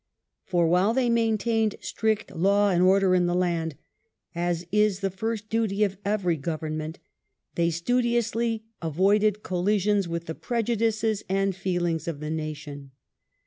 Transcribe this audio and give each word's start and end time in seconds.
For, 0.45 0.65
while 0.67 0.95
they 0.95 1.11
maintained 1.11 1.75
strict 1.79 2.31
law 2.35 2.71
and 2.71 2.81
order 2.81 3.13
in 3.13 3.27
the 3.27 3.35
land, 3.35 3.75
as 4.33 4.65
is 4.71 5.01
the 5.01 5.11
first 5.11 5.47
duty 5.47 5.83
of 5.83 5.99
every 6.03 6.37
government, 6.37 6.97
they 7.53 7.69
studiously 7.69 8.65
avoided 8.81 9.43
collisions 9.43 10.07
with 10.07 10.25
the 10.25 10.33
prejudices 10.33 11.21
and 11.29 11.55
feelings 11.55 12.07
of 12.07 12.19
the 12.19 12.31
nation. 12.31 12.93